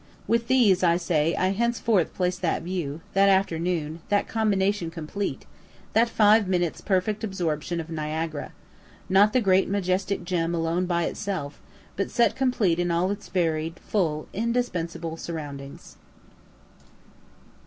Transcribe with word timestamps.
With 0.25 0.47
these, 0.47 0.81
I 0.81 0.97
say, 0.97 1.35
I 1.35 1.49
henceforth 1.49 2.15
place 2.15 2.39
that 2.39 2.63
view, 2.63 3.01
that 3.13 3.29
afternoon, 3.29 3.99
that 4.09 4.27
combination 4.27 4.89
complete, 4.89 5.45
that 5.93 6.09
five 6.09 6.47
minutes' 6.47 6.81
perfect 6.81 7.23
absorption 7.23 7.79
of 7.79 7.91
Niagara 7.91 8.51
not 9.09 9.31
the 9.31 9.41
great 9.41 9.69
majestic 9.69 10.23
gem 10.25 10.55
alone 10.55 10.87
by 10.87 11.03
itself, 11.03 11.61
but 11.95 12.09
set 12.09 12.35
complete 12.35 12.79
in 12.79 12.89
all 12.89 13.11
its 13.11 13.29
varied, 13.29 13.77
full, 13.79 14.27
indispensable 14.33 15.17
surroundings. 15.17 15.97